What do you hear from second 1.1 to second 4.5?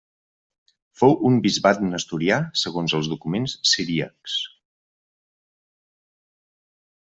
un bisbat nestorià segons els documents siríacs.